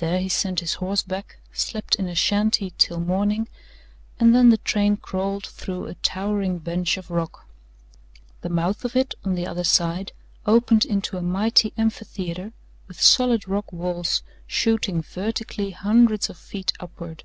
[0.00, 3.48] There he sent his horse back, slept in a shanty till morning,
[4.20, 7.46] and then the train crawled through a towering bench of rock.
[8.42, 10.12] The mouth of it on the other side
[10.44, 12.52] opened into a mighty amphitheatre
[12.86, 17.24] with solid rock walls shooting vertically hundreds of feet upward.